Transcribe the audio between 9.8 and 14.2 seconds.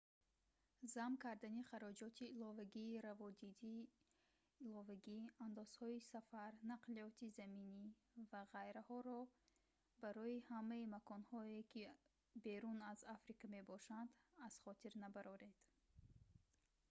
барои ҳамаи маконҳое ки берун аз африка мебошанд